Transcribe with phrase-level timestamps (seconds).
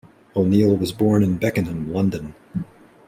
[0.35, 2.33] O'Neil was born in Beckenham, London.